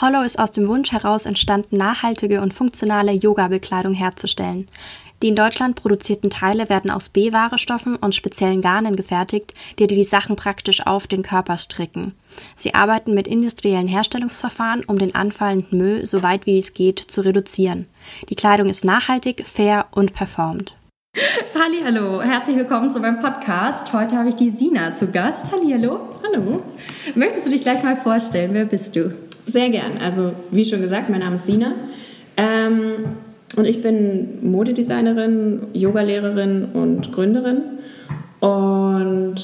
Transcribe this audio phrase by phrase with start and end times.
[0.00, 4.68] Hollow ist aus dem Wunsch heraus entstanden, nachhaltige und funktionale Yoga-Bekleidung herzustellen.
[5.22, 10.36] Die in Deutschland produzierten Teile werden aus B-Ware-Stoffen und speziellen Garnen gefertigt, die die Sachen
[10.36, 12.14] praktisch auf den Körper stricken.
[12.54, 17.22] Sie arbeiten mit industriellen Herstellungsverfahren, um den anfallenden Müll so weit wie es geht zu
[17.22, 17.88] reduzieren.
[18.28, 20.76] Die Kleidung ist nachhaltig, fair und performt.
[21.56, 23.92] Hallo, herzlich willkommen zu meinem Podcast.
[23.92, 25.50] Heute habe ich die Sina zu Gast.
[25.50, 25.98] Hallo.
[26.22, 26.62] Hallo.
[27.16, 28.54] Möchtest du dich gleich mal vorstellen?
[28.54, 29.27] Wer bist du?
[29.48, 29.96] Sehr gern.
[29.98, 31.72] Also wie schon gesagt, mein Name ist Sina
[32.36, 33.16] ähm,
[33.56, 37.62] und ich bin Modedesignerin, Yogalehrerin und Gründerin
[38.40, 39.36] und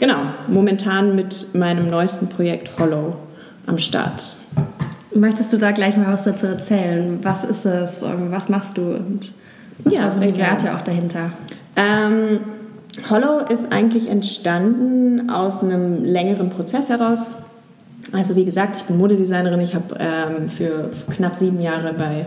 [0.00, 3.16] genau, momentan mit meinem neuesten Projekt Hollow
[3.66, 4.34] am Start.
[5.14, 7.20] Möchtest du da gleich mal was dazu erzählen?
[7.22, 8.02] Was ist es?
[8.02, 8.82] Was machst du?
[8.82, 9.32] Und
[9.84, 11.30] was ja, sind die Werte auch dahinter?
[11.76, 12.40] Ähm,
[13.08, 17.26] Hollow ist eigentlich entstanden aus einem längeren Prozess heraus.
[18.12, 19.60] Also wie gesagt, ich bin Modedesignerin.
[19.60, 22.26] Ich habe ähm, für knapp sieben Jahre bei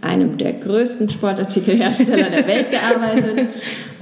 [0.00, 3.46] einem der größten Sportartikelhersteller der Welt gearbeitet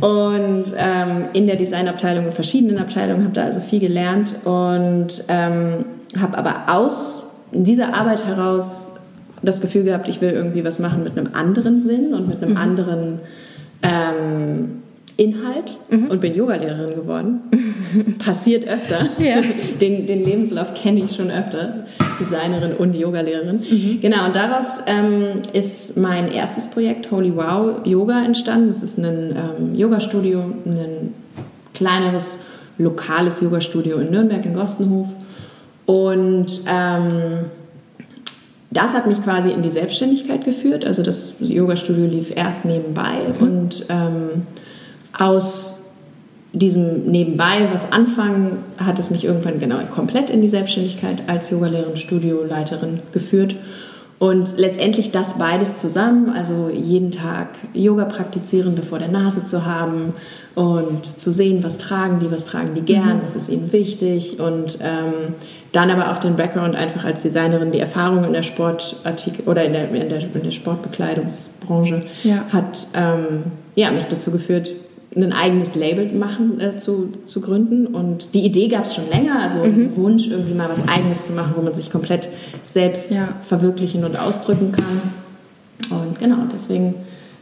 [0.01, 5.85] und ähm, in der Designabteilung in verschiedenen Abteilungen habe da also viel gelernt und ähm,
[6.21, 8.93] habe aber aus dieser Arbeit heraus
[9.43, 12.53] das Gefühl gehabt, ich will irgendwie was machen mit einem anderen Sinn und mit einem
[12.53, 12.57] mhm.
[12.57, 13.21] anderen
[13.83, 14.83] ähm,
[15.19, 16.09] Inhalt mhm.
[16.09, 17.41] und bin Yogalehrerin geworden.
[18.19, 19.09] Passiert öfter.
[19.19, 19.41] Ja.
[19.81, 21.87] Den, den Lebenslauf kenne ich schon öfter.
[22.21, 23.61] Designerin und Yogalehrerin.
[23.61, 24.01] Mhm.
[24.01, 28.69] Genau, und daraus ähm, ist mein erstes Projekt Holy Wow Yoga entstanden.
[28.69, 31.15] Das ist ein ähm, Yoga-Studio, ein
[31.75, 32.39] kleineres
[32.79, 35.09] lokales Yoga-Studio in Nürnberg in Gostenhof.
[35.87, 37.47] Und ähm,
[38.71, 40.85] das hat mich quasi in die Selbstständigkeit geführt.
[40.85, 43.47] Also das Yoga-Studio lief erst nebenbei mhm.
[43.47, 44.47] und ähm,
[45.19, 45.77] aus
[46.53, 51.97] diesem Nebenbei was anfangen, hat es mich irgendwann genau komplett in die Selbstständigkeit als Yogalehrerin,
[51.97, 53.57] Studioleiterin geführt.
[54.19, 60.15] Und letztendlich das beides zusammen, also jeden Tag Yoga-Praktizierende vor der Nase zu haben
[60.55, 63.23] und zu sehen, was tragen die, was tragen die gern, mhm.
[63.25, 65.35] was ist ihnen wichtig und ähm,
[65.73, 69.75] dann aber auch den Background einfach als Designerin, die Erfahrung in der Sportartikel oder in
[69.75, 72.47] der, in der, in der Sportbekleidungsbranche ja.
[72.51, 73.43] hat ähm,
[73.75, 74.73] ja, mich dazu geführt,
[75.25, 77.87] ein eigenes Label machen, äh, zu, zu gründen.
[77.87, 79.77] Und die Idee gab es schon länger, also mhm.
[79.77, 82.29] den Wunsch, irgendwie mal was Eigenes zu machen, wo man sich komplett
[82.63, 83.29] selbst ja.
[83.49, 85.99] verwirklichen und ausdrücken kann.
[85.99, 86.95] Und genau, deswegen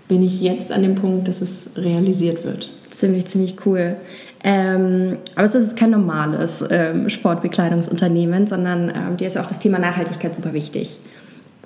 [0.09, 2.69] bin ich jetzt an dem Punkt, dass es realisiert wird.
[2.91, 3.97] Ziemlich, ziemlich cool.
[4.45, 9.79] Ähm, aber es ist kein normales ähm, Sportbekleidungsunternehmen, sondern ähm, dir ist auch das Thema
[9.79, 11.01] Nachhaltigkeit super wichtig.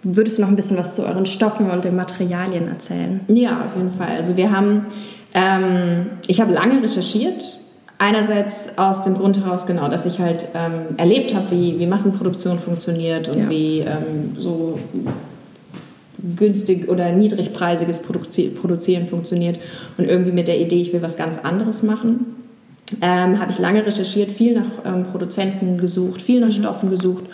[0.04, 3.20] Würdest du noch ein bisschen was zu euren Stoffen und den Materialien erzählen?
[3.26, 4.16] Ja, auf jeden Fall.
[4.16, 4.86] Also wir haben
[5.38, 7.58] ähm, ich habe lange recherchiert.
[8.00, 12.60] Einerseits aus dem Grund heraus, genau, dass ich halt ähm, erlebt habe, wie, wie Massenproduktion
[12.60, 13.50] funktioniert und ja.
[13.50, 14.78] wie ähm, so
[16.36, 19.58] günstig oder niedrigpreisiges Produzi Produzieren funktioniert
[19.96, 22.36] und irgendwie mit der Idee, ich will was ganz anderes machen.
[23.00, 27.24] Ähm, habe ich lange recherchiert, viel nach ähm, Produzenten gesucht, viel nach Stoffen gesucht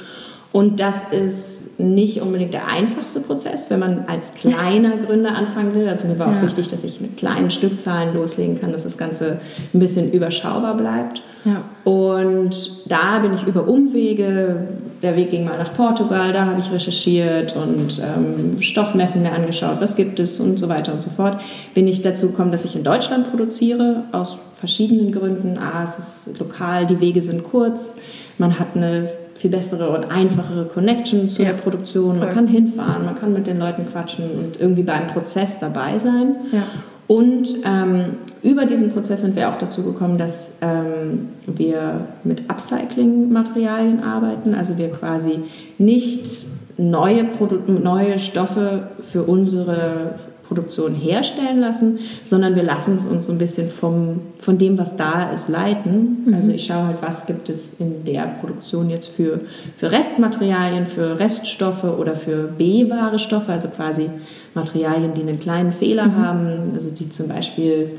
[0.53, 5.89] und das ist nicht unbedingt der einfachste Prozess, wenn man als kleiner Gründer anfangen will.
[5.89, 6.43] Also mir war auch ja.
[6.43, 9.41] wichtig, dass ich mit kleinen Stückzahlen loslegen kann, dass das Ganze
[9.73, 11.23] ein bisschen überschaubar bleibt.
[11.45, 11.62] Ja.
[11.85, 14.69] Und da bin ich über Umwege,
[15.03, 19.77] der Weg ging mal nach Portugal, da habe ich recherchiert und ähm, Stoffmessen mir angeschaut,
[19.81, 21.43] was gibt es und so weiter und so fort,
[21.75, 25.59] bin ich dazu gekommen, dass ich in Deutschland produziere, aus verschiedenen Gründen.
[25.59, 27.97] A, es ist lokal, die Wege sind kurz,
[28.39, 29.11] man hat eine
[29.44, 31.50] viel bessere und einfachere Connection zu ja.
[31.50, 32.19] der Produktion.
[32.19, 32.35] Man Voll.
[32.35, 36.37] kann hinfahren, man kann mit den Leuten quatschen und irgendwie beim Prozess dabei sein.
[36.50, 36.62] Ja.
[37.08, 44.02] Und ähm, über diesen Prozess sind wir auch dazu gekommen, dass ähm, wir mit Upcycling-Materialien
[44.02, 44.55] arbeiten.
[44.55, 45.41] Also wir quasi
[45.76, 46.47] nicht
[46.79, 50.14] neue, Produ neue Stoffe für unsere
[50.55, 54.97] Produktion herstellen lassen, sondern wir lassen es uns so ein bisschen vom, von dem, was
[54.97, 56.25] da ist, leiten.
[56.27, 56.35] Mhm.
[56.35, 59.41] Also ich schaue halt, was gibt es in der Produktion jetzt für,
[59.77, 64.09] für Restmaterialien, für Reststoffe oder für B-ware Stoffe, also quasi
[64.55, 66.17] Materialien, die einen kleinen Fehler mhm.
[66.17, 67.91] haben, also die zum Beispiel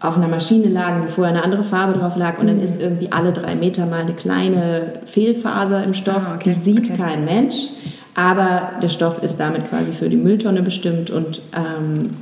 [0.00, 2.64] auf einer Maschine lagen, wo vorher eine andere Farbe drauf lag und dann mhm.
[2.64, 6.50] ist irgendwie alle drei Meter mal eine kleine Fehlfaser im Stoff, ah, okay.
[6.50, 6.96] die sieht okay.
[6.96, 7.68] kein Mensch.
[8.16, 12.16] Aber der Stoff ist damit quasi für die Mülltonne bestimmt und ähm,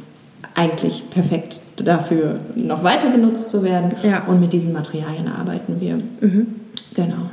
[0.55, 3.93] eigentlich perfekt dafür noch weiter genutzt zu werden.
[4.03, 4.25] Ja.
[4.27, 6.01] Und mit diesen Materialien arbeiten wir.
[6.95, 7.31] Genau.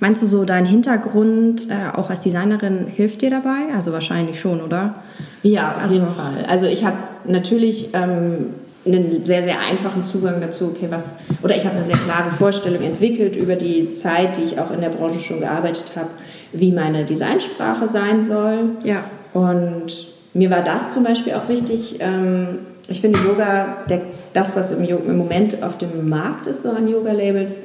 [0.00, 3.72] Meinst du so, dein Hintergrund äh, auch als Designerin hilft dir dabei?
[3.74, 4.96] Also wahrscheinlich schon, oder?
[5.42, 6.44] Ja, auf Also- jeden Fall.
[6.48, 6.96] Also ich habe
[7.26, 8.46] natürlich ähm,
[8.86, 12.82] einen sehr, sehr einfachen Zugang dazu, okay, was, oder ich habe eine sehr klare Vorstellung
[12.82, 16.10] entwickelt über die Zeit, die ich auch in der Branche schon gearbeitet habe,
[16.52, 18.76] wie meine Designsprache sein soll.
[18.84, 19.04] Ja.
[19.32, 19.86] Und
[20.34, 21.96] mir war das zum Beispiel auch wichtig.
[22.00, 22.58] Ähm,
[22.88, 24.02] ich finde Yoga, der,
[24.32, 27.56] das, was im, Moment auf dem Markt ist, so an Yoga-Labels,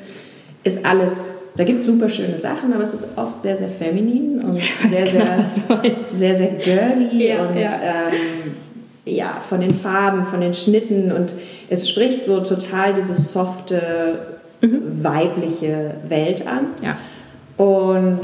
[0.64, 4.42] ist alles, da gibt es super schöne Sachen, aber es ist oft sehr, sehr feminin
[4.42, 6.20] und sehr, genau, sehr, meinst.
[6.20, 7.70] sehr, sehr girly Ja, und ja.
[7.70, 8.56] Ähm,
[9.16, 11.34] ja, von den Farben, von den Schnitten und
[11.70, 14.20] es spricht so total diese softe,
[14.62, 16.68] weibliche Welt an.
[16.82, 16.98] Ja.
[17.58, 18.22] Und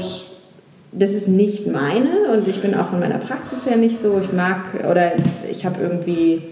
[0.92, 4.20] das ist nicht meine und ich bin auch von meiner Praxis her nicht so.
[4.22, 5.12] Ich mag oder
[5.50, 6.42] ich habe irgendwie,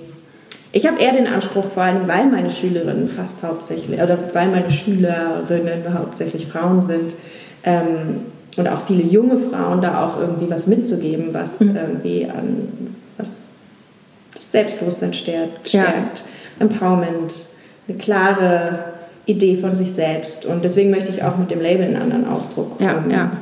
[0.72, 4.70] ich habe eher den Anspruch, vor allem weil meine Schülerinnen fast hauptsächlich oder weil meine
[4.70, 7.14] Schülerinnen hauptsächlich Frauen sind
[7.62, 8.26] ähm,
[8.56, 12.68] und auch viele junge Frauen, da auch irgendwie was mitzugeben, was irgendwie an
[13.16, 13.48] was
[14.54, 15.82] Selbstbewusstsein stärkt, Ja.
[15.82, 16.22] stärkt
[16.60, 17.34] Empowerment,
[17.88, 18.84] eine klare
[19.26, 20.46] Idee von sich selbst.
[20.46, 23.32] Und deswegen möchte ich auch mit dem Label einen anderen Ausdruck Ja, ähm, ja.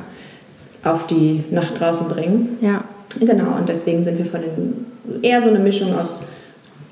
[0.83, 2.57] auf die nach draußen bringen.
[2.61, 2.83] Ja.
[3.19, 6.23] Genau, und deswegen sind wir von den eher so eine Mischung aus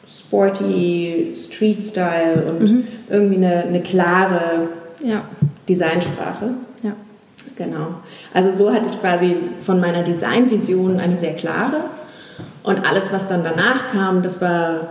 [0.08, 4.68] sporty, Street-Style und irgendwie eine, eine klare
[5.04, 5.24] Ja.
[5.68, 6.52] Designsprache.
[6.84, 6.92] Ja.
[7.58, 7.88] Genau.
[8.34, 9.36] Also so hatte ich quasi
[9.66, 11.86] von meiner Designvision eine sehr klare.
[12.64, 14.90] Und alles, was dann danach kam, das war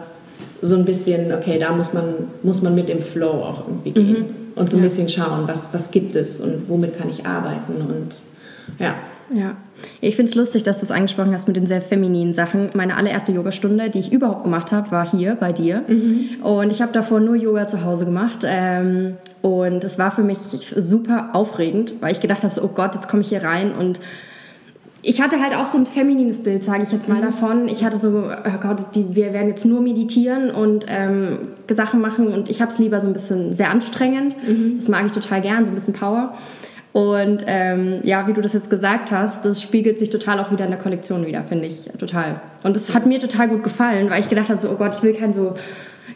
[0.63, 2.05] so ein bisschen, okay, da muss man,
[2.43, 4.25] muss man mit dem Flow auch irgendwie gehen.
[4.57, 4.89] Und so ein Ja.
[4.89, 7.75] bisschen schauen, was, was gibt es und womit kann ich arbeiten.
[7.77, 8.17] Und
[8.79, 8.95] ja.
[9.33, 9.53] Ja.
[10.03, 12.71] Ich finde es lustig, dass du es angesprochen hast mit den sehr femininen Sachen.
[12.75, 15.85] Meine allererste Yogastunde, die ich überhaupt gemacht habe, war hier bei dir.
[16.43, 18.41] Und ich habe davor nur Yoga zu Hause gemacht.
[18.45, 20.39] Ähm, und es war für mich
[20.77, 24.01] super aufregend, weil ich gedacht habe, so, oh Gott, jetzt komme ich hier rein und
[25.03, 27.69] ich hatte halt auch so ein feminines Bild, sage ich jetzt mal davon.
[27.69, 31.39] Ich hatte so, oh Gott, die, wir werden jetzt nur meditieren und ähm,
[31.71, 34.35] Sachen machen und ich habe es lieber so ein bisschen sehr anstrengend.
[34.77, 36.35] Das mag ich total gern, so ein bisschen Power.
[36.93, 40.65] Und ähm, ja, wie du das jetzt gesagt hast, das spiegelt sich total auch wieder
[40.65, 42.41] in der Kollektion wieder, finde ich total.
[42.65, 45.03] Und das hat mir total gut gefallen, weil ich gedacht habe, so, oh Gott, ich
[45.03, 45.55] will kein so,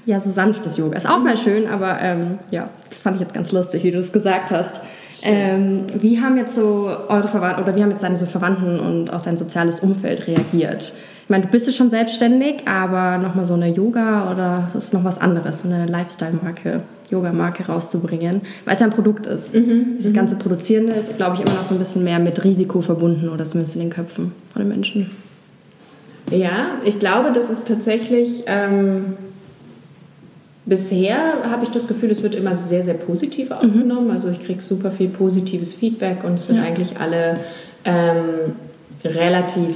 [0.05, 0.97] ja, so sanftes Yoga.
[0.97, 3.99] Ist auch mal schön, aber ähm, ja, das fand ich jetzt ganz lustig, wie du
[3.99, 4.81] das gesagt hast.
[5.25, 9.13] Ähm, wie haben jetzt so eure Verwandten oder wie haben jetzt deine so Verwandten und
[9.13, 10.93] auch dein soziales Umfeld reagiert?
[11.25, 15.05] Ich meine, du bist ja schon selbstständig, aber nochmal so eine Yoga oder ist noch
[15.05, 19.55] was anderes, so eine Lifestyle-Marke, Yoga-Marke rauszubringen, weil es ja ein Produkt ist.
[19.55, 23.31] Dieses ganze Produzierende ist, glaube ich, immer noch so ein bisschen mehr mit Risiko verbunden
[23.31, 25.13] oder zumindest in den Köpfen von den Menschen.
[26.31, 28.45] Ja, ich glaube, das ist tatsächlich.
[28.47, 29.17] Ähm,
[30.67, 31.17] bisher
[31.51, 34.11] habe ich das Gefühl, es wird immer sehr, sehr positiv aufgenommen.
[34.11, 36.63] Also ich kriege super viel positives Feedback und es sind Ja.
[36.63, 37.35] eigentlich alle
[37.85, 38.57] ähm,
[39.05, 39.75] relativ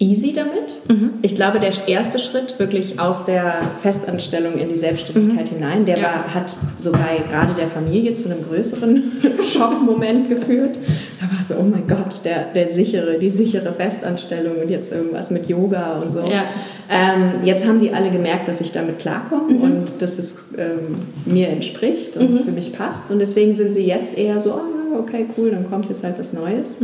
[0.00, 0.80] easy damit.
[1.20, 6.02] Ich glaube, der erste Schritt wirklich aus der Festanstellung in die Selbstständigkeit hinein, der Ja.
[6.04, 9.12] war, hat so bei gerade der Familie zu einem größeren
[9.52, 10.78] Schockmoment geführt.
[11.20, 14.90] Da war es so, oh mein Gott, der, der sichere, die sichere Festanstellung und jetzt
[14.90, 16.20] irgendwas mit Yoga und so.
[16.20, 16.44] Ja.
[16.90, 21.48] Ähm, jetzt haben die alle gemerkt, dass ich damit klarkomme und dass es ähm, mir
[21.48, 23.10] entspricht und für mich passt.
[23.10, 26.32] Und deswegen sind sie jetzt eher so, ah, okay, cool, dann kommt jetzt halt was
[26.32, 26.78] Neues.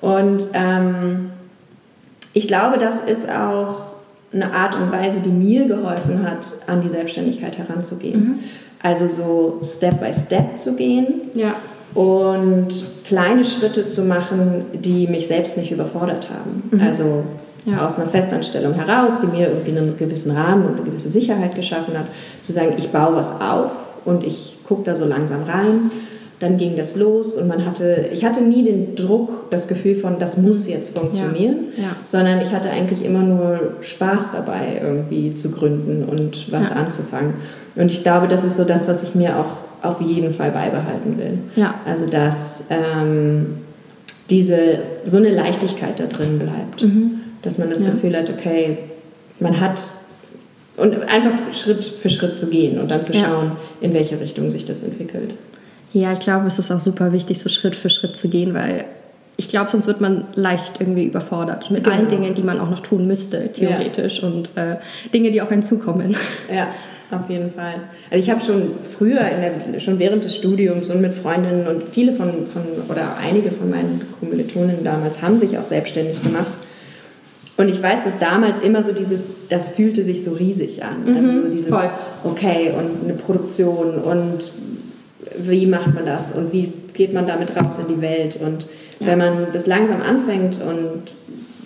[0.00, 1.30] Und ähm,
[2.38, 3.80] ich glaube, das ist auch
[4.32, 8.40] eine Art und Weise, die mir geholfen hat, an die Selbstständigkeit heranzugehen.
[8.80, 11.56] Also so Step by Step zu gehen Ja.
[11.94, 12.68] und
[13.04, 16.80] kleine Schritte zu machen, die mich selbst nicht überfordert haben.
[16.80, 17.24] Also
[17.64, 17.84] Ja.
[17.84, 21.98] aus einer Festanstellung heraus, die mir irgendwie einen gewissen Rahmen und eine gewisse Sicherheit geschaffen
[21.98, 22.06] hat,
[22.42, 23.72] zu sagen, ich baue was auf
[24.04, 25.90] und ich gucke da so langsam rein.
[26.40, 30.20] Dann ging das los und man hatte, ich hatte nie den Druck, das Gefühl von,
[30.20, 31.96] das muss jetzt funktionieren, Ja.
[32.06, 36.76] sondern ich hatte eigentlich immer nur Spaß dabei, irgendwie zu gründen und was Ja.
[36.76, 37.34] anzufangen.
[37.74, 41.18] Und ich glaube, das ist so das, was ich mir auch auf jeden Fall beibehalten
[41.18, 41.38] will.
[41.56, 41.74] Ja.
[41.84, 43.56] Also, dass ähm,
[44.30, 46.84] diese, so eine Leichtigkeit da drin bleibt.
[47.42, 47.86] Dass man das Mhm.
[47.86, 47.92] Ja.
[47.92, 48.78] Gefühl hat, okay,
[49.40, 49.80] man hat.
[50.76, 53.24] Und einfach Schritt für Schritt zu gehen und dann zu Ja.
[53.24, 55.34] schauen, in welche Richtung sich das entwickelt.
[55.92, 58.84] Ja, ich glaube, es ist auch super wichtig, so Schritt für Schritt zu gehen, weil
[59.36, 61.96] ich glaube, sonst wird man leicht irgendwie überfordert mit Genau.
[61.96, 64.76] allen Dingen, die man auch noch tun müsste, theoretisch, und äh,
[65.14, 66.16] Dinge, die auf einen zukommen.
[66.52, 66.68] Ja,
[67.10, 67.74] auf jeden Fall.
[68.10, 71.88] Also ich habe schon früher, in der, schon während des Studiums und mit Freundinnen und
[71.88, 76.52] viele von, von oder einige von meinen Kommilitoninnen damals haben sich auch selbstständig gemacht.
[77.56, 81.04] Und ich weiß, dass damals immer so dieses, das fühlte sich so riesig an.
[81.10, 81.90] Mhm, also so dieses, voll.
[82.24, 84.52] okay, und eine Produktion und
[85.42, 88.38] wie macht man das und wie geht man damit raus in die Welt.
[88.42, 88.66] Und
[89.00, 91.02] wenn man das langsam anfängt und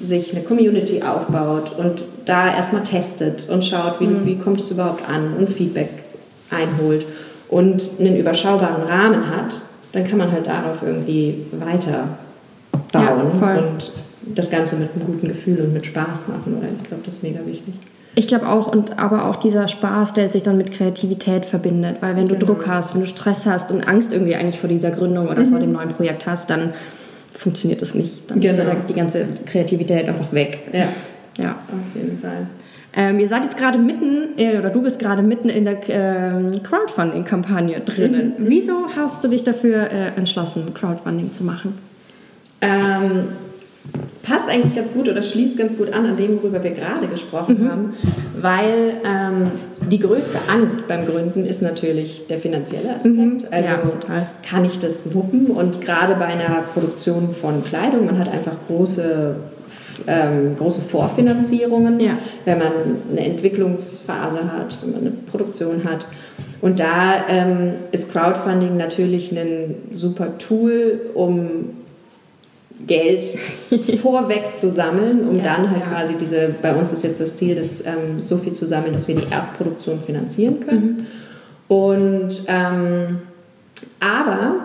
[0.01, 4.27] sich eine Community aufbaut und da erstmal testet und schaut, wie, Mhm.
[4.27, 5.89] wie kommt es überhaupt an und Feedback
[6.51, 7.07] einholt
[7.49, 9.61] und einen überschaubaren Rahmen hat,
[9.93, 12.19] dann kann man halt darauf irgendwie weiter
[12.93, 13.93] bauen Ja, und
[14.35, 16.57] das Ganze mit einem guten Gefühl und mit Spaß machen.
[16.59, 17.75] Oder ich glaube, das ist mega wichtig.
[18.15, 21.97] Ich glaube auch, und aber auch dieser Spaß, der sich dann mit Kreativität verbindet.
[22.01, 22.47] Weil wenn du Genau.
[22.53, 25.59] Druck hast, wenn du Stress hast und Angst irgendwie eigentlich vor dieser Gründung oder vor
[25.59, 26.75] dem neuen Projekt hast, dann
[27.35, 28.31] funktioniert es nicht.
[28.31, 28.75] Dann ist ja Genau.
[28.77, 30.59] da die ganze Kreativität einfach weg.
[30.73, 30.89] Ja,
[31.43, 31.51] Ja.
[31.53, 32.47] auf jeden Fall.
[32.95, 36.63] Ähm, ihr seid jetzt gerade mitten, äh, oder du bist gerade mitten in der ähm,
[36.63, 38.35] Crowdfunding-Kampagne drinnen.
[38.37, 41.79] Wieso hast du dich dafür äh, entschlossen, Crowdfunding zu machen?
[42.61, 43.29] Ähm,
[44.11, 47.09] es passt eigentlich ganz gut oder schließt ganz gut an an dem, worüber wir gerade
[47.09, 47.95] gesprochen haben,
[48.41, 49.51] weil ähm,
[49.91, 53.53] die größte Angst beim Gründen ist natürlich der finanzielle Aspekt.
[53.53, 55.47] Also Ja, kann ich das wuppen?
[55.47, 59.37] Und gerade bei einer Produktion von Kleidung, man hat einfach große
[60.07, 62.19] ähm, große Vorfinanzierungen, Ja.
[62.45, 62.73] wenn man
[63.11, 66.07] eine Entwicklungsphase hat, wenn man eine Produktion hat.
[66.61, 71.71] Und da ähm, ist Crowdfunding natürlich ein super Tool, um
[72.87, 73.25] Geld
[74.03, 75.89] vorweg zu sammeln, um Ja, dann halt ja.
[75.89, 79.09] quasi diese, bei uns ist jetzt das Ziel, das ähm, so viel zu sammeln, dass
[79.09, 81.07] wir die Erstproduktion finanzieren können.
[81.69, 83.21] Und ähm,
[84.01, 84.57] aber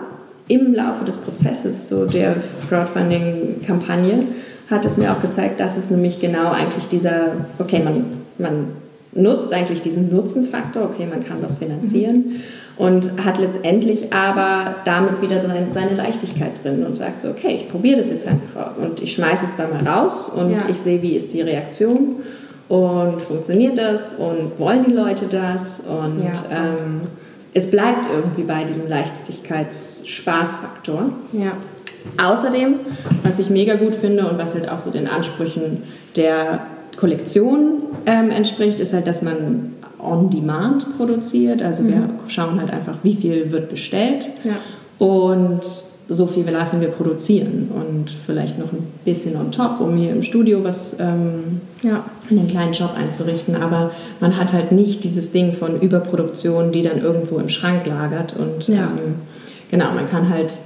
[0.48, 2.36] im Laufe des Prozesses, so der
[2.68, 4.24] Crowdfunding-Kampagne,
[4.70, 8.04] hat es mir auch gezeigt, dass es nämlich genau eigentlich dieser, okay, man,
[8.38, 8.66] man
[9.12, 12.42] nutzt eigentlich diesen Nutzenfaktor, okay, man kann das finanzieren
[12.78, 17.96] und hat letztendlich aber damit wieder seine Leichtigkeit drin und sagt so, okay, ich probiere
[17.98, 20.58] das jetzt einfach und ich schmeiße es da mal raus und Ja.
[20.68, 22.16] ich sehe, wie ist die Reaktion
[22.68, 26.32] und funktioniert das und wollen die Leute das und Ja.
[26.52, 27.00] ähm,
[27.54, 31.10] es bleibt irgendwie bei diesem Leichtigkeits-Spaßfaktor.
[31.32, 31.52] Ja.
[32.22, 32.74] Außerdem,
[33.24, 35.82] was ich mega gut finde und was halt auch so den Ansprüchen
[36.16, 36.60] der
[36.96, 41.62] Kollektion ähm, entspricht, ist halt, dass man on demand produziert.
[41.62, 44.56] Also wir schauen halt einfach, wie viel wird bestellt Ja.
[44.98, 45.60] und
[46.10, 50.22] so viel lassen wir produzieren und vielleicht noch ein bisschen on top, um hier im
[50.22, 52.04] Studio was ähm, Ja.
[52.30, 53.90] einen kleinen Shop einzurichten, aber
[54.20, 58.68] man hat halt nicht dieses Ding von Überproduktion, die dann irgendwo im Schrank lagert und
[58.68, 58.84] Ja.
[58.84, 59.16] ähm,
[59.70, 60.56] genau, man kann halt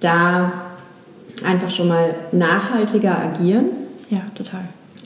[0.00, 0.52] da
[1.44, 3.66] einfach schon mal nachhaltiger agieren.
[4.10, 4.62] Ja, total.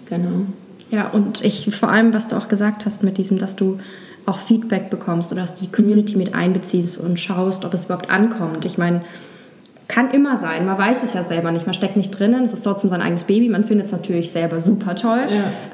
[0.09, 0.47] Genau.
[0.91, 3.79] Ja, und ich vor allem, was du auch gesagt hast mit diesem, dass du
[4.27, 8.11] auch Feedback bekommst oder dass du die Community mit einbeziehst und schaust, ob es überhaupt
[8.11, 8.65] ankommt.
[8.65, 9.03] Ich meine,
[9.89, 10.67] kann immer sein.
[10.67, 11.67] Man weiß es ja selber nicht.
[11.67, 12.45] Man steckt nicht drinnen.
[12.45, 13.49] Es ist trotzdem sein eigenes Baby.
[13.49, 15.21] Man findet es natürlich selber super toll.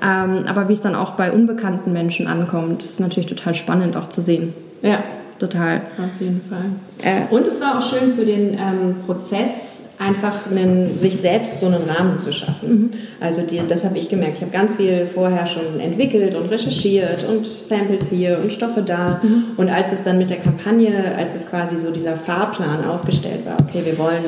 [0.03, 4.09] Ähm, aber wie es dann auch bei unbekannten Menschen ankommt, ist natürlich total spannend auch
[4.09, 4.55] zu sehen.
[4.83, 5.03] Ja,
[5.39, 5.83] Total.
[5.99, 6.65] auf jeden Fall.
[7.03, 11.67] Äh, Und es war auch schön für den ähm, Prozess, einfach einen, sich selbst so
[11.67, 12.91] einen Rahmen zu schaffen.
[13.21, 14.37] Also die, das habe ich gemerkt.
[14.37, 19.21] Ich habe ganz viel vorher schon entwickelt und recherchiert und Samples hier und Stoffe da.
[19.57, 23.57] Und als es dann mit der Kampagne, als es quasi so dieser Fahrplan aufgestellt war,
[23.61, 24.23] okay, wir wollen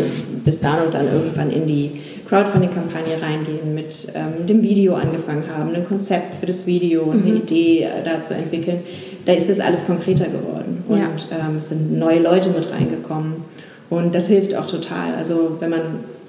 [0.45, 5.75] bis dann und dann irgendwann in die Crowdfunding-Kampagne reingehen, mit ähm, dem Video angefangen haben,
[5.75, 8.81] ein Konzept für das Video und eine Idee äh, da zu entwickeln,
[9.25, 10.85] da ist das alles konkreter geworden.
[10.89, 11.09] Und Ja.
[11.49, 13.37] ähm, es sind neue Leute mit reingekommen.
[13.91, 15.15] Und das hilft auch total.
[15.15, 15.81] Also wenn man,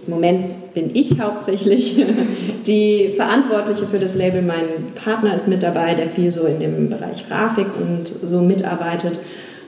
[0.08, 2.04] im Moment bin ich hauptsächlich
[2.68, 4.42] die Verantwortliche für das Label.
[4.42, 9.20] Mein Partner ist mit dabei, der viel so in dem Bereich Grafik und so mitarbeitet.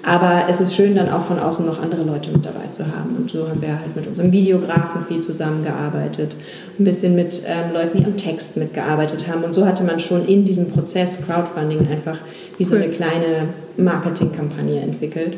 [0.03, 3.15] Aber es ist schön, dann auch von außen noch andere Leute mit dabei zu haben.
[3.17, 6.35] Und so haben wir halt mit unserem Videografen viel zusammengearbeitet,
[6.79, 9.43] ein bisschen mit ähm, Leuten, die am Text mitgearbeitet haben.
[9.43, 12.17] Und so hatte man schon in diesem Prozess Crowdfunding einfach
[12.57, 15.37] wie so eine kleine Marketingkampagne entwickelt.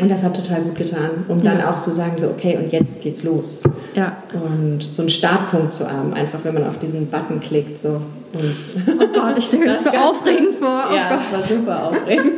[0.00, 1.70] Und das hat total gut getan, um dann Ja.
[1.70, 3.62] auch zu sagen, so, okay, und jetzt geht's los.
[3.94, 4.16] ja.
[4.32, 7.76] Und so einen Startpunkt zu haben, einfach wenn man auf diesen Button klickt.
[7.78, 8.00] So.
[8.32, 8.54] Und
[8.98, 10.84] Oh Gott, ich stelle mir das so aufregend vor.
[10.90, 11.20] Oh ja, Gott.
[11.20, 12.32] es war super aufregend.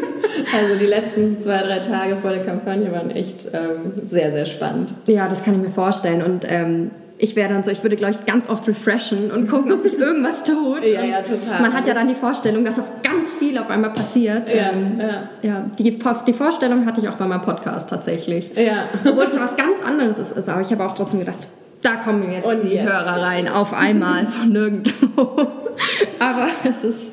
[0.52, 4.94] Also die letzten zwei, drei Tage vor der Kampagne waren echt ähm, sehr, sehr spannend.
[5.06, 6.23] Ja, das kann ich mir vorstellen.
[6.23, 9.70] Und ähm, ich wäre dann so, ich würde, glaube ich, ganz oft refreshen und gucken,
[9.73, 10.84] ob sich irgendwas tut.
[10.84, 11.61] Ja, und ja, total.
[11.62, 12.87] Man hat ja dann die Vorstellung, dass auf
[13.24, 14.54] ganz viel auf einmal passiert.
[14.54, 15.28] Ja, Ähm, ja.
[15.42, 18.50] ja die, die Vorstellung hatte ich auch bei meinem Podcast tatsächlich.
[18.56, 18.88] Ja.
[19.04, 20.32] Obwohl es was ganz anderes ist.
[20.32, 21.48] ist aber ich habe auch trotzdem gedacht,
[21.82, 25.46] da kommen jetzt Und die jetzt Hörer rein, auf einmal, von nirgendwo.
[26.18, 27.12] aber es ist,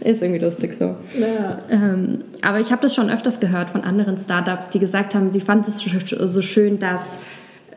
[0.00, 0.96] ist irgendwie lustig so.
[1.18, 1.58] ja.
[1.70, 5.40] Ähm, aber ich habe das schon öfters gehört von anderen Startups, die gesagt haben, sie
[5.40, 7.02] fanden es so schön, dass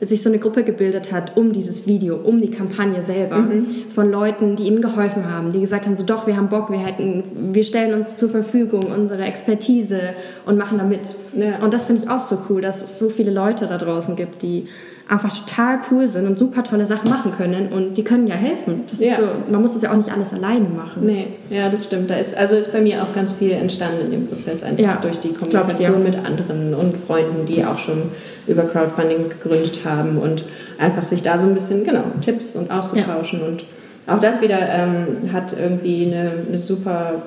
[0.05, 3.89] sich so eine Gruppe gebildet hat um dieses Video, um die Kampagne selber, mhm.
[3.93, 6.79] von Leuten, die ihnen geholfen haben, die gesagt haben, so doch, wir haben Bock, wir
[6.79, 11.01] hätten, wir stellen uns zur Verfügung unsere Expertise und machen da mit.
[11.33, 11.63] Ja.
[11.63, 14.41] Und das finde ich auch so cool, dass es so viele Leute da draußen gibt,
[14.41, 14.67] die
[15.07, 18.81] einfach total cool sind und super tolle Sachen machen können und die können ja helfen.
[18.97, 19.17] Ja.
[19.17, 21.05] So, man muss das ja auch nicht alles alleine machen.
[21.05, 22.09] Nee, ja, das stimmt.
[22.09, 24.97] Da ist, also ist bei mir auch ganz viel entstanden in dem Prozess, einfach ja,
[24.99, 26.21] durch die Kommunikation ich, ja.
[26.21, 28.03] mit anderen und Freunden, die auch schon
[28.47, 30.45] über Crowdfunding gegründet haben und
[30.79, 33.63] einfach sich da so ein bisschen, genau, Tipps und auszutauschen und
[34.07, 37.23] auch das wieder ähm, hat irgendwie eine, eine super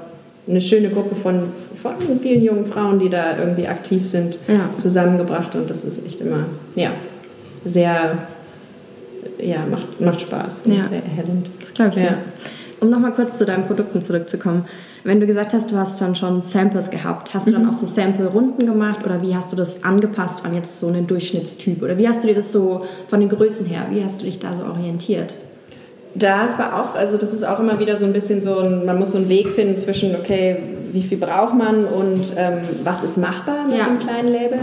[0.49, 1.93] eine schöne Gruppe von, von
[2.23, 4.71] vielen jungen Frauen, die da irgendwie aktiv sind, ja.
[4.77, 6.93] zusammengebracht und das ist echt immer, ja,
[7.65, 8.19] sehr,
[9.39, 10.85] ja, macht, macht Spaß ja.
[10.85, 11.49] sehr erhellend.
[11.61, 12.05] Das glaube ich, ja.
[12.05, 12.19] ja.
[12.81, 14.67] Um nochmal kurz zu deinen Produkten zurückzukommen.
[15.05, 17.71] Wenn du gesagt hast, du hast dann schon Samples gehabt, hast du dann mhm.
[17.71, 21.83] auch so Sample-Runden gemacht oder wie hast du das angepasst an jetzt so einen Durchschnittstyp?
[21.83, 24.39] Oder wie hast du dir das so von den Größen her, wie hast du dich
[24.39, 25.35] da so orientiert?
[26.15, 28.99] Das war auch, also das ist auch immer wieder so ein bisschen so, ein, man
[28.99, 30.57] muss so einen Weg finden zwischen, okay,
[30.93, 33.87] wie viel braucht man und ähm, was ist machbar mit ja.
[33.87, 34.59] einem kleinen Label.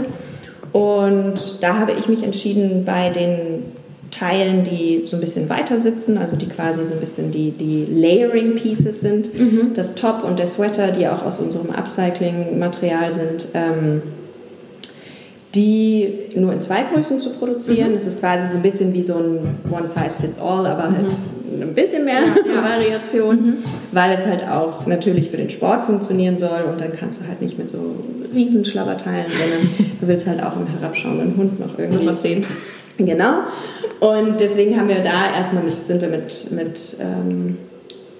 [0.76, 3.62] Und da habe ich mich entschieden, bei den
[4.10, 7.86] Teilen, die so ein bisschen weiter sitzen, also die quasi so ein bisschen die, die
[7.86, 9.72] Layering Pieces sind, mhm.
[9.72, 14.02] das Top und der Sweater, die auch aus unserem Upcycling-Material sind, ähm,
[15.54, 17.94] die nur in zwei Größen zu produzieren.
[17.94, 18.08] Es mhm.
[18.08, 21.45] ist quasi so ein bisschen wie so ein One Size Fits All, aber halt mhm.
[21.62, 22.62] Ein bisschen mehr ja.
[22.62, 23.56] Variation, mhm.
[23.92, 27.40] weil es halt auch natürlich für den Sport funktionieren soll und dann kannst du halt
[27.42, 27.96] nicht mit so
[28.34, 29.70] Riesenschlabberteilen, sondern
[30.00, 32.44] du willst halt auch im herabschauenden Hund noch irgendwie was sehen.
[32.98, 33.40] Genau.
[34.00, 37.58] Und deswegen haben wir da erstmal mit, sind wir mit, mit ähm,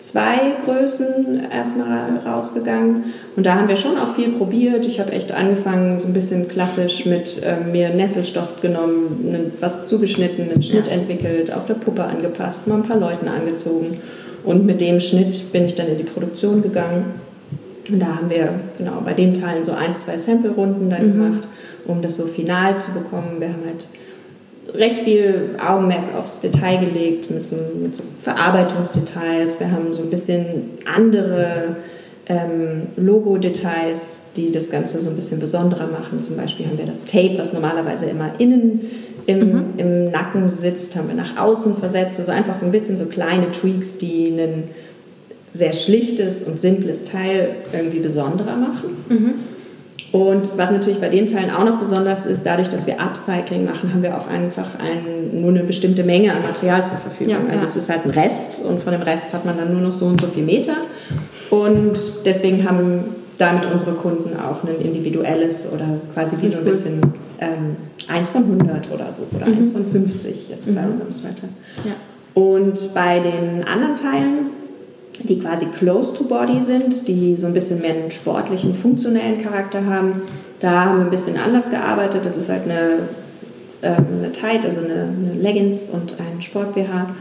[0.07, 3.13] zwei Größen erstmal rausgegangen.
[3.35, 4.87] Und da haben wir schon auch viel probiert.
[4.87, 10.49] Ich habe echt angefangen, so ein bisschen klassisch mit ähm, mir Nesselstoff genommen, was zugeschnitten,
[10.49, 13.99] einen Schnitt entwickelt, auf der Puppe angepasst, mal ein paar Leuten angezogen.
[14.45, 17.07] Und mit dem Schnitt bin ich dann in die Produktion gegangen.
[17.89, 21.13] Und da haben wir genau bei den Teilen so ein, zwei Sample-Runden dann mhm.
[21.13, 21.49] gemacht,
[21.85, 23.41] um das so final zu bekommen.
[23.41, 23.89] Wir haben halt
[24.75, 29.61] recht viel Augenmerk aufs Detail gelegt mit so, mit so Verarbeitungsdetails.
[29.61, 31.77] Wir haben so ein bisschen andere
[32.27, 36.23] ähm, Logo-Details, die das Ganze so ein bisschen besonderer machen.
[36.23, 38.91] Zum Beispiel haben wir das Tape, was normalerweise immer innen
[39.27, 39.65] im, mhm.
[39.77, 42.19] im Nacken sitzt, haben wir nach außen versetzt.
[42.19, 44.65] Also einfach so ein bisschen so kleine Tweaks, die ein
[45.53, 49.05] sehr schlichtes und simples Teil irgendwie besonderer machen.
[49.09, 49.35] Mhm.
[50.13, 53.93] Und was natürlich bei den Teilen auch noch besonders ist, dadurch, dass wir Upcycling machen,
[53.93, 57.35] haben wir auch einfach ein, nur eine bestimmte Menge an Material zur Verfügung.
[57.35, 57.65] Ja, also ja.
[57.65, 60.07] es ist halt ein Rest und von dem Rest hat man dann nur noch so
[60.07, 60.77] und so viel Meter.
[61.51, 67.01] Und deswegen haben damit unsere Kunden auch ein individuelles oder quasi wie so ein bisschen
[67.41, 67.77] ähm,
[68.09, 69.59] eins von 100 oder so oder mhm.
[69.59, 70.93] eins von 50 jetzt bei mhm.
[70.93, 71.49] unserem Sweater.
[71.85, 71.93] Ja.
[72.35, 74.51] Und bei den anderen Teilen
[75.23, 79.85] die quasi close to body sind, die so ein bisschen mehr einen sportlichen, funktionellen Charakter
[79.85, 80.23] haben.
[80.61, 82.25] Da haben wir ein bisschen anders gearbeitet.
[82.25, 83.09] Das ist halt eine,
[83.83, 87.15] ähm, eine Tight, also eine, eine Leggings und ein Sport-BH.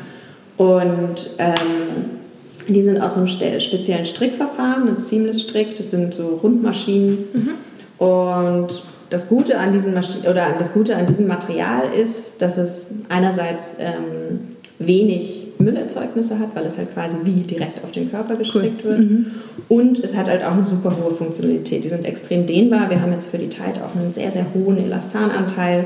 [0.57, 2.19] Und ähm,
[2.67, 5.75] die sind aus einem speziellen Strickverfahren, ein Seamless-Strick.
[5.75, 7.17] Das sind so Rundmaschinen.
[7.33, 8.05] Mhm.
[8.05, 12.91] Und das Gute an diesem Maschinen oder das Gute an diesem Material ist, dass es
[13.09, 18.83] einerseits ähm, wenig Müllerzeugnisse hat, weil es halt quasi wie direkt auf den Körper gestrickt
[18.83, 18.91] cool.
[18.91, 18.99] wird.
[18.99, 19.25] Mhm.
[19.69, 21.83] Und es hat halt auch eine super hohe Funktionalität.
[21.83, 22.89] Die sind extrem dehnbar.
[22.89, 25.85] Wir haben jetzt für die Tide auch einen sehr, sehr hohen Elastananteil,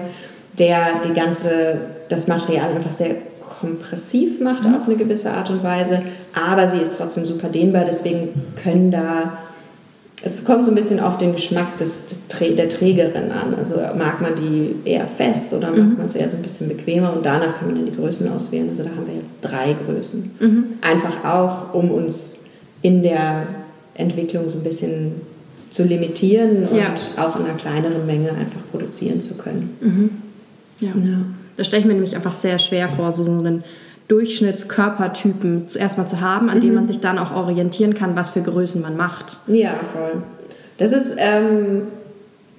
[0.57, 3.15] der die ganze, das Material einfach sehr
[3.59, 4.75] kompressiv macht mhm.
[4.75, 6.01] auf eine gewisse Art und Weise.
[6.33, 7.85] Aber sie ist trotzdem super dehnbar.
[7.85, 8.29] Deswegen
[8.61, 9.37] können da
[10.21, 12.21] es kommt so ein bisschen auf den Geschmack des, des,
[12.55, 13.55] der Trägerin an.
[13.55, 15.97] Also mag man die eher fest oder mag mhm.
[15.97, 18.69] man es eher so ein bisschen bequemer und danach kann man dann die Größen auswählen.
[18.69, 20.31] Also da haben wir jetzt drei Größen.
[20.39, 20.65] Mhm.
[20.81, 22.39] Einfach auch, um uns
[22.81, 23.47] in der
[23.93, 25.21] Entwicklung so ein bisschen
[25.69, 26.93] zu limitieren und ja.
[27.17, 29.77] auch in einer kleineren Menge einfach produzieren zu können.
[29.79, 30.09] Mhm.
[30.79, 30.89] Ja.
[30.89, 31.19] ja.
[31.55, 33.63] Da stelle ich mir nämlich einfach sehr schwer vor, so einen
[34.09, 36.61] Durchschnittskörpertypen zuerst mal zu haben, an mhm.
[36.61, 39.37] dem man sich dann auch orientieren kann, was für Größen man macht.
[39.47, 40.23] Ja, voll.
[40.77, 41.83] Das ist, ähm,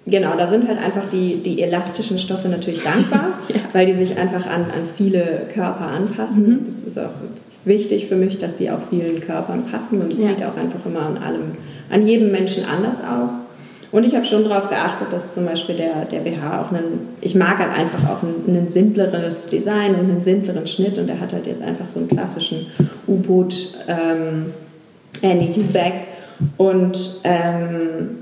[0.07, 3.57] genau, da sind halt einfach die, die elastischen Stoffe natürlich dankbar, ja.
[3.73, 6.49] weil die sich einfach an, an viele Körper anpassen.
[6.49, 6.65] Mhm.
[6.65, 7.11] Das ist auch
[7.65, 10.29] wichtig für mich, dass die auch vielen Körpern passen und es ja.
[10.29, 11.53] sieht auch einfach immer an allem,
[11.91, 13.33] an jedem Menschen anders aus.
[13.93, 17.35] Und ich habe schon darauf geachtet, dass zum Beispiel der, der BH auch einen, ich
[17.35, 21.33] mag halt einfach auch ein, ein simpleres Design und einen simpleren Schnitt und der hat
[21.33, 22.67] halt jetzt einfach so einen klassischen
[23.09, 24.53] U-Boot ähm,
[25.23, 25.93] U-Bag
[26.57, 28.19] und ähm,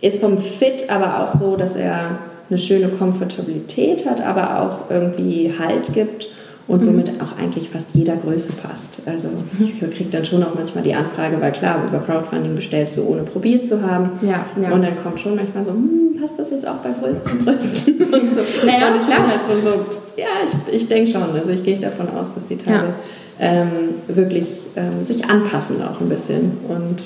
[0.00, 5.52] ist vom Fit aber auch so, dass er eine schöne Komfortabilität hat, aber auch irgendwie
[5.56, 6.26] Halt gibt
[6.70, 7.20] und somit mhm.
[7.20, 9.02] auch eigentlich fast jeder Größe passt.
[9.04, 9.28] Also
[9.58, 13.24] ich kriege dann schon auch manchmal die Anfrage, weil klar, über Crowdfunding bestellst du, ohne
[13.24, 14.10] probiert zu haben.
[14.22, 14.70] Ja, ja.
[14.70, 18.32] Und dann kommt schon manchmal so, hm, passt das jetzt auch bei größten Brüsten und
[18.32, 18.42] so.
[18.64, 19.70] Naja, und ich bin halt schon so,
[20.16, 21.22] ja, ich, ich denke schon.
[21.22, 22.94] Also ich gehe davon aus, dass die Teile ja.
[23.40, 23.68] ähm,
[24.06, 27.02] wirklich ähm, sich anpassen auch ein bisschen und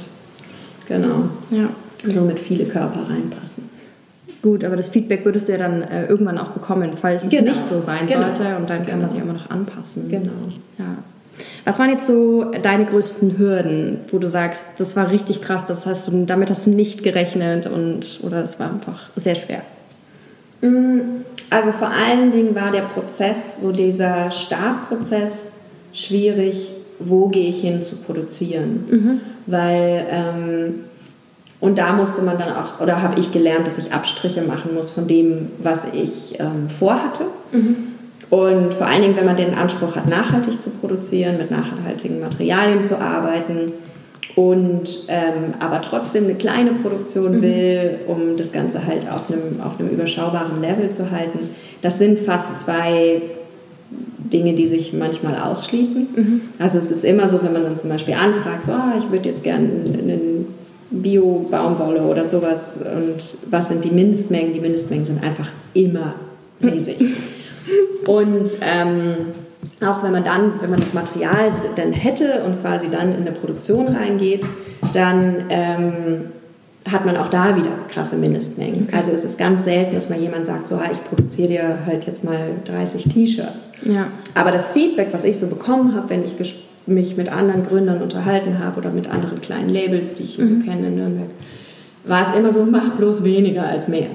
[0.86, 1.70] genau, ja.
[2.12, 3.70] somit viele Körper reinpassen.
[4.44, 7.52] Gut, aber das Feedback würdest du ja dann äh, irgendwann auch bekommen, falls es genau.
[7.52, 8.26] nicht so sein genau.
[8.26, 8.98] sollte und dann kann genau.
[8.98, 10.10] man sich immer noch anpassen.
[10.10, 10.32] Genau.
[10.78, 10.98] Ja.
[11.64, 15.86] Was waren jetzt so deine größten Hürden, wo du sagst, das war richtig krass, das
[15.86, 19.62] hast du, damit hast du nicht gerechnet und oder es war einfach sehr schwer?
[20.60, 25.52] Mm, also vor allen Dingen war der Prozess, so dieser Startprozess
[25.94, 29.20] schwierig, wo gehe ich hin zu produzieren, mhm.
[29.46, 30.74] weil ähm,
[31.64, 34.90] und da musste man dann auch, oder habe ich gelernt, dass ich Abstriche machen muss
[34.90, 37.24] von dem, was ich ähm, vorhatte.
[37.52, 37.76] Mhm.
[38.28, 42.84] Und vor allen Dingen, wenn man den Anspruch hat, nachhaltig zu produzieren, mit nachhaltigen Materialien
[42.84, 43.72] zu arbeiten
[44.36, 47.42] und ähm, aber trotzdem eine kleine Produktion mhm.
[47.42, 51.48] will, um das Ganze halt auf einem, auf einem überschaubaren Level zu halten,
[51.80, 53.22] das sind fast zwei
[54.30, 56.08] Dinge, die sich manchmal ausschließen.
[56.14, 56.40] Mhm.
[56.58, 59.30] Also es ist immer so, wenn man dann zum Beispiel anfragt, so, ah, ich würde
[59.30, 60.33] jetzt gerne einen
[61.02, 62.78] Bio-Baumwolle oder sowas.
[62.78, 64.52] Und was sind die Mindestmengen?
[64.54, 66.14] Die Mindestmengen sind einfach immer
[66.62, 66.98] riesig.
[68.06, 69.16] Und ähm,
[69.80, 73.32] auch wenn man dann, wenn man das Material dann hätte und quasi dann in eine
[73.32, 74.46] Produktion reingeht,
[74.92, 76.26] dann ähm,
[76.90, 78.84] hat man auch da wieder krasse Mindestmengen.
[78.88, 78.96] Okay.
[78.96, 82.24] Also es ist ganz selten, dass mal jemand sagt, so, ich produziere dir halt jetzt
[82.24, 83.70] mal 30 T-Shirts.
[83.82, 84.08] Ja.
[84.34, 86.36] Aber das Feedback, was ich so bekommen habe, wenn ich
[86.86, 90.60] mich mit anderen Gründern unterhalten habe oder mit anderen kleinen Labels, die ich hier mhm.
[90.60, 91.30] so kenne in Nürnberg,
[92.04, 94.10] war es immer so, mach bloß weniger als mehr.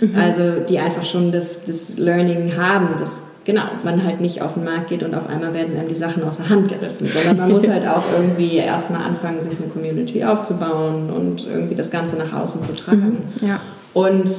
[0.00, 0.14] Mhm.
[0.14, 4.64] Also die einfach schon das, das Learning haben, dass genau, man halt nicht auf den
[4.64, 7.50] Markt geht und auf einmal werden einem die Sachen aus der Hand gerissen, sondern man
[7.50, 12.32] muss halt auch irgendwie erstmal anfangen, sich eine Community aufzubauen und irgendwie das Ganze nach
[12.32, 13.16] außen zu tragen.
[13.40, 13.46] Mhm.
[13.46, 13.60] Ja.
[13.94, 14.30] Und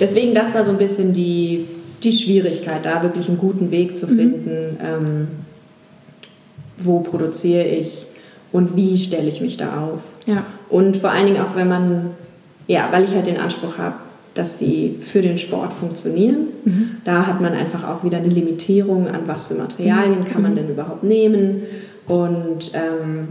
[0.00, 1.66] deswegen, das war so ein bisschen die,
[2.02, 4.16] die Schwierigkeit, da wirklich einen guten Weg zu mhm.
[4.16, 4.76] finden.
[4.82, 5.28] Ähm,
[6.78, 8.06] wo produziere ich
[8.52, 10.00] und wie stelle ich mich da auf.
[10.26, 10.44] Ja.
[10.68, 12.10] Und vor allen Dingen auch, wenn man,
[12.66, 13.96] ja, weil ich halt den Anspruch habe,
[14.34, 16.48] dass sie für den Sport funktionieren.
[16.64, 16.90] Mhm.
[17.04, 20.56] Da hat man einfach auch wieder eine Limitierung an, was für Materialien kann man mhm.
[20.56, 21.62] denn überhaupt nehmen.
[22.06, 23.28] Und ähm,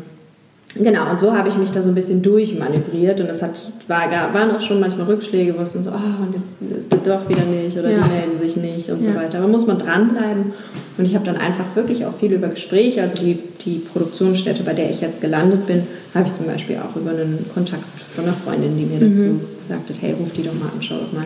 [0.75, 4.12] Genau, und so habe ich mich da so ein bisschen durchmanövriert und es hat, war,
[4.12, 6.58] waren auch schon manchmal Rückschläge, wo es dann so, oh, und jetzt
[7.08, 8.01] doch wieder nicht oder ja.
[8.01, 9.12] die melden sich nicht und ja.
[9.12, 9.39] so weiter.
[9.39, 10.53] Aber muss man dranbleiben
[10.97, 14.73] und ich habe dann einfach wirklich auch viel über Gespräche, also die, die Produktionsstätte, bei
[14.73, 17.84] der ich jetzt gelandet bin, habe ich zum Beispiel auch über einen Kontakt
[18.15, 19.13] von einer Freundin, die mir mhm.
[19.13, 21.25] dazu gesagt hat, hey, ruf die doch mal an, schau doch mal.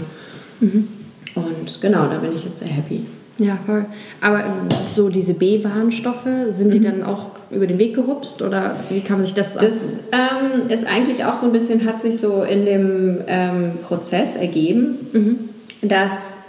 [0.60, 0.88] Mhm.
[1.34, 3.06] Und genau, da bin ich jetzt sehr happy.
[3.38, 3.86] Ja, voll.
[4.20, 4.44] Aber
[4.88, 6.84] so diese B-Bahnstoffe, sind die mhm.
[6.84, 10.88] dann auch über den Weg gehupst oder wie kann man sich das Das ähm, ist
[10.88, 15.38] eigentlich auch so ein bisschen, hat sich so in dem ähm, Prozess ergeben, mhm.
[15.82, 16.44] dass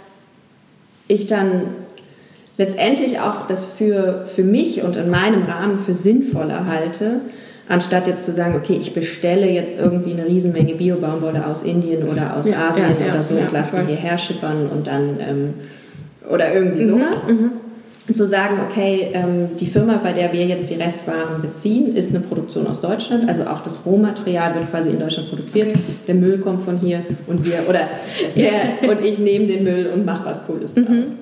[1.07, 1.63] ich dann
[2.57, 7.21] letztendlich auch das für, für mich und in meinem Rahmen für sinnvoller halte,
[7.67, 12.37] anstatt jetzt zu sagen, okay, ich bestelle jetzt irgendwie eine Riesenmenge Biobaumwolle aus Indien oder
[12.37, 15.53] aus ja, Asien ja, ja, oder so und lasse die hierher schippern und dann ähm,
[16.33, 17.27] oder irgendwie mhm, sowas.
[17.27, 17.51] Mhm,
[18.13, 22.23] zu sagen, okay, ähm, die Firma, bei der wir jetzt die Restwaren beziehen, ist eine
[22.23, 23.29] Produktion aus Deutschland.
[23.29, 25.69] Also auch das Rohmaterial wird quasi in Deutschland produziert.
[25.69, 25.79] Okay.
[26.07, 27.87] Der Müll kommt von hier und wir oder
[28.35, 30.85] der und ich nehme den Müll und mache was Cooles mhm.
[30.85, 31.09] draus.
[31.11, 31.17] Mhm.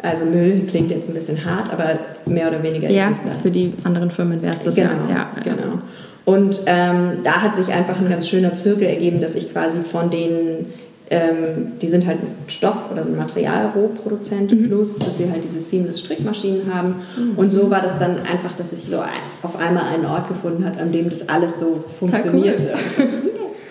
[0.00, 3.42] Also Müll klingt jetzt ein bisschen hart, aber mehr oder weniger ja, ist es das.
[3.42, 5.30] Für die anderen Firmen wäre es das genau, ja.
[5.36, 5.42] ja.
[5.44, 5.82] Genau.
[6.24, 10.10] Und ähm, da hat sich einfach ein ganz schöner Zirkel ergeben, dass ich quasi von
[10.10, 10.66] den
[11.12, 14.68] ähm, die sind halt ein Stoff- oder ein Materialrohproduzent, mhm.
[14.68, 17.02] plus dass sie halt diese Seamless Strickmaschinen haben.
[17.16, 17.36] Mhm.
[17.36, 18.96] Und so war das dann einfach, dass sich so
[19.42, 22.70] auf einmal einen Ort gefunden hat, an dem das alles so funktionierte.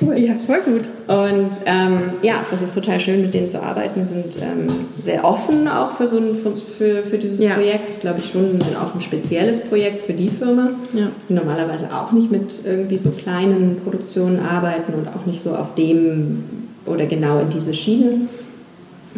[0.03, 0.17] Cool.
[0.17, 0.81] Ja, voll gut.
[1.07, 4.03] Und ähm, ja, das ist total schön, mit denen zu arbeiten.
[4.03, 7.53] Sind ähm, sehr offen auch für so ein, für, für dieses ja.
[7.53, 7.87] Projekt.
[7.87, 11.09] Das ist, glaube ich, schon auch ein spezielles Projekt für die Firma, ja.
[11.29, 15.75] die normalerweise auch nicht mit irgendwie so kleinen Produktionen arbeiten und auch nicht so auf
[15.75, 16.45] dem
[16.85, 18.27] oder genau in diese Schiene.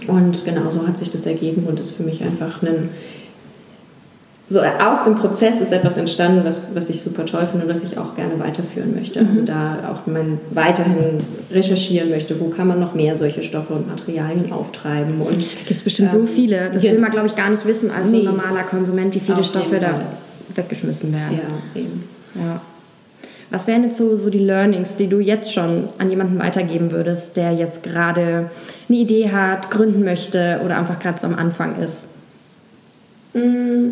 [0.08, 2.89] Und genau so hat sich das ergeben und ist für mich einfach ein.
[4.45, 7.84] So aus dem Prozess ist etwas entstanden, was, was ich super toll finde und was
[7.84, 9.19] ich auch gerne weiterführen möchte.
[9.19, 9.47] Also mhm.
[9.47, 11.17] Also da auch mein, weiterhin
[11.49, 15.21] recherchieren möchte, wo kann man noch mehr solche Stoffe und Materialien auftreiben.
[15.21, 16.71] Und, da gibt es bestimmt ähm, so viele.
[16.71, 19.43] Das will man, glaube ich, gar nicht wissen als nee, so normaler Konsument, wie viele
[19.43, 20.02] Stoffe da
[20.56, 21.39] weggeschmissen werden.
[21.73, 22.04] Ja, eben.
[22.36, 22.62] Ja.
[23.54, 27.38] Was wären jetzt so, so die Learnings, die du jetzt schon an jemanden weitergeben würdest,
[27.38, 28.50] der jetzt gerade
[28.89, 32.08] eine Idee hat, gründen möchte oder einfach gerade so am Anfang ist?
[33.36, 33.89] Mm.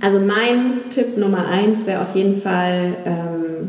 [0.00, 3.68] Also mein Tipp Nummer eins wäre auf jeden Fall ähm,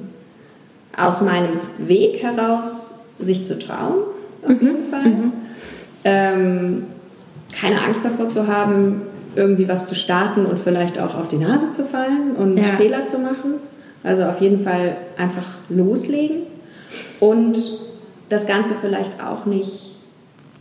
[0.96, 4.04] aus meinem Weg heraus sich zu trauen,
[4.44, 4.68] auf mhm.
[4.68, 5.06] jeden Fall.
[5.06, 5.34] Mhm.
[6.06, 6.84] Ähm,
[7.60, 9.02] keine Angst davor zu haben,
[9.36, 12.78] irgendwie was zu starten und vielleicht auch auf die Nase zu fallen und ja.
[12.78, 13.56] Fehler zu machen.
[14.04, 16.44] Also auf jeden Fall einfach loslegen
[17.20, 17.58] und
[18.30, 19.96] das Ganze vielleicht auch nicht.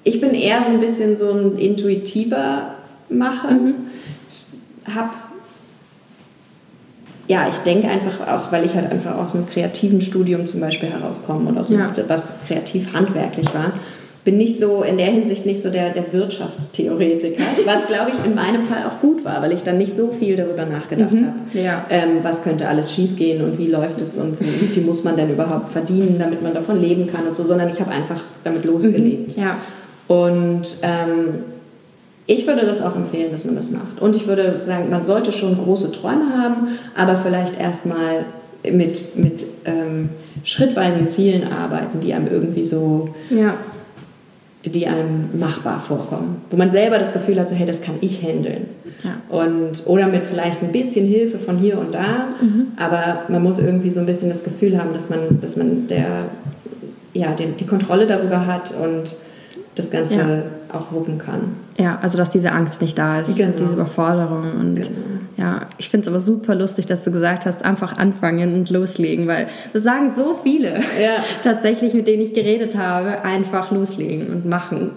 [0.05, 2.74] Ich bin eher so ein bisschen so ein intuitiver
[3.09, 3.53] Macher.
[3.53, 3.74] Mhm.
[4.87, 5.11] Ich habe
[7.29, 10.88] ja, ich denke einfach auch, weil ich halt einfach aus einem kreativen Studium zum Beispiel
[10.88, 12.05] herauskomme und aus einem, ja.
[12.09, 13.74] was kreativ handwerklich war,
[14.29, 18.35] bin nicht so in der Hinsicht nicht so der, der Wirtschaftstheoretiker, was glaube ich in
[18.35, 21.38] meinem Fall auch gut war, weil ich dann nicht so viel darüber nachgedacht mhm, habe,
[21.55, 21.87] ja.
[21.88, 25.31] ähm, was könnte alles schiefgehen und wie läuft es und wie, viel muss man denn
[25.31, 29.35] überhaupt verdienen, damit man davon leben kann und so, sondern ich habe einfach damit losgelebt.
[29.35, 29.57] Mhm, ja.
[30.09, 31.38] Und ähm,
[32.27, 33.99] ich würde das auch empfehlen, dass man das macht.
[33.99, 38.27] Und ich würde sagen, man sollte schon große Träume haben, aber vielleicht erstmal
[38.62, 40.11] mit, mit ähm,
[40.45, 43.57] schrittweisen Zielen arbeiten, die einem irgendwie so ja
[44.64, 48.23] die einem machbar vorkommen, wo man selber das Gefühl hat, so hey, das kann ich
[48.23, 48.66] handeln.
[49.05, 49.21] Ja.
[49.29, 52.68] Und, oder mit vielleicht ein bisschen Hilfe von hier und da, mhm.
[52.77, 56.25] aber man muss irgendwie so ein bisschen das Gefühl haben, dass man, dass man der,
[57.14, 59.14] ja, die, die Kontrolle darüber hat und
[59.77, 60.42] das Ganze ja.
[60.73, 61.57] Auch wuppen kann.
[61.79, 63.53] Ja, also dass diese Angst nicht da ist, genau.
[63.57, 64.53] diese Überforderung.
[64.59, 64.89] Und genau.
[65.37, 69.27] ja, ich finde es aber super lustig, dass du gesagt hast, einfach anfangen und loslegen,
[69.27, 71.23] weil das sagen so viele ja.
[71.43, 74.91] tatsächlich, mit denen ich geredet habe, einfach loslegen und machen.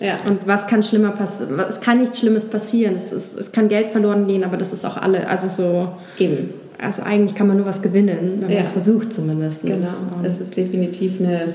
[0.00, 0.16] Ja.
[0.28, 1.58] Und was kann schlimmer passieren?
[1.68, 2.94] Es kann nichts Schlimmes passieren.
[2.94, 5.28] Es, ist, es kann Geld verloren gehen, aber das ist auch alle.
[5.28, 5.88] Also so.
[6.18, 6.50] Eben.
[6.80, 9.62] Also eigentlich kann man nur was gewinnen, wenn man es versucht zumindest.
[9.62, 9.88] Genau.
[10.22, 11.54] Es ist definitiv eine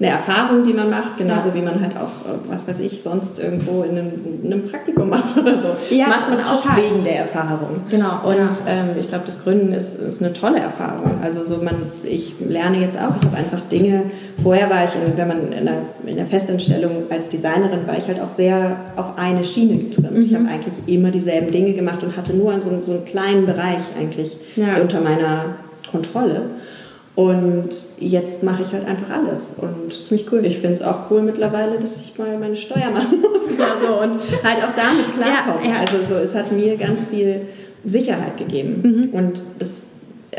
[0.00, 1.56] eine Erfahrung, die man macht, genauso ja.
[1.56, 4.12] wie man halt auch, äh, was weiß ich, sonst irgendwo in einem,
[4.44, 5.68] in einem Praktikum macht oder so.
[5.90, 6.56] Ja, das macht man total.
[6.56, 7.80] auch wegen der Erfahrung.
[7.90, 8.20] Genau.
[8.24, 8.50] Und ja.
[8.68, 11.18] ähm, ich glaube, das Gründen ist, ist eine tolle Erfahrung.
[11.20, 14.04] Also so man, ich lerne jetzt auch, ich habe einfach Dinge,
[14.40, 18.06] vorher war ich, in, wenn man in der, in der Festanstellung als Designerin war ich
[18.06, 20.12] halt auch sehr auf eine Schiene getrimmt.
[20.12, 20.20] Mhm.
[20.20, 23.82] Ich habe eigentlich immer dieselben Dinge gemacht und hatte nur so, so einen kleinen Bereich
[23.98, 24.38] eigentlich
[24.80, 25.56] unter meiner
[25.90, 26.42] Kontrolle.
[27.18, 29.48] Und jetzt mache ich halt einfach alles.
[29.56, 30.46] Und Ziemlich cool.
[30.46, 34.00] ich finde es auch cool mittlerweile, dass ich mal meine Steuer machen muss oder so
[34.00, 35.64] und halt auch damit klarkomme.
[35.64, 35.80] Ja, ja.
[35.80, 37.46] Also so, es hat mir ganz viel
[37.84, 38.82] Sicherheit gegeben.
[38.84, 39.08] Mhm.
[39.18, 39.82] Und das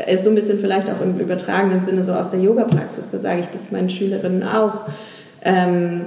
[0.06, 3.10] ist so ein bisschen vielleicht auch im übertragenen Sinne so aus der Yoga-Praxis.
[3.10, 4.86] Da sage ich das meinen Schülerinnen auch.
[5.44, 6.06] Ähm,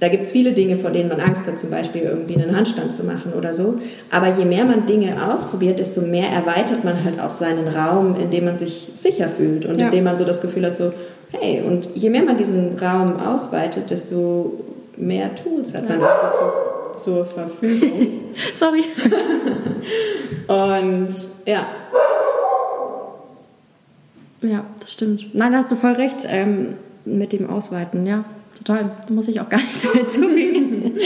[0.00, 2.92] da gibt es viele Dinge, vor denen man Angst hat, zum Beispiel irgendwie einen Handstand
[2.94, 3.80] zu machen oder so.
[4.10, 8.30] Aber je mehr man Dinge ausprobiert, desto mehr erweitert man halt auch seinen Raum, in
[8.30, 9.86] dem man sich sicher fühlt und ja.
[9.86, 10.94] in dem man so das Gefühl hat, so,
[11.32, 14.54] hey, und je mehr man diesen Raum ausweitet, desto
[14.96, 16.32] mehr Tools hat man ja.
[16.94, 18.20] zu, zur Verfügung.
[18.54, 18.84] Sorry.
[20.48, 21.66] und ja.
[24.40, 25.34] Ja, das stimmt.
[25.34, 28.24] Nein, da hast du voll recht ähm, mit dem Ausweiten, ja
[28.64, 28.90] total.
[29.06, 30.98] Da muss ich auch gar nicht so viel zugeben.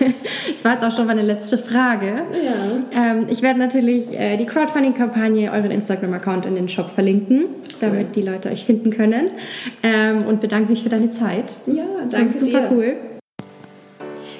[0.52, 2.22] das war jetzt auch schon meine letzte Frage.
[2.32, 3.12] Ja.
[3.12, 7.46] Ähm, ich werde natürlich äh, die Crowdfunding-Kampagne, euren Instagram-Account in den Shop verlinken,
[7.80, 8.12] damit cool.
[8.14, 9.30] die Leute euch finden können.
[9.82, 11.52] Ähm, und bedanke mich für deine Zeit.
[11.66, 12.72] Ja, danke das ist super dir.
[12.72, 12.96] cool.